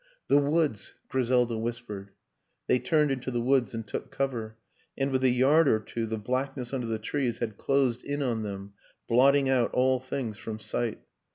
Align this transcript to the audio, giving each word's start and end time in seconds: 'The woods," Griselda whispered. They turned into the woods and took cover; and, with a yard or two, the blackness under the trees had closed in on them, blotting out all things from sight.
'The 0.29 0.39
woods," 0.39 0.95
Griselda 1.09 1.59
whispered. 1.59 2.09
They 2.65 2.79
turned 2.79 3.11
into 3.11 3.29
the 3.29 3.39
woods 3.39 3.75
and 3.75 3.85
took 3.85 4.09
cover; 4.09 4.57
and, 4.97 5.11
with 5.11 5.23
a 5.23 5.29
yard 5.29 5.67
or 5.67 5.79
two, 5.79 6.07
the 6.07 6.17
blackness 6.17 6.73
under 6.73 6.87
the 6.87 6.97
trees 6.97 7.37
had 7.37 7.55
closed 7.55 8.03
in 8.03 8.23
on 8.23 8.41
them, 8.41 8.73
blotting 9.07 9.47
out 9.47 9.71
all 9.75 9.99
things 9.99 10.39
from 10.39 10.57
sight. 10.57 11.01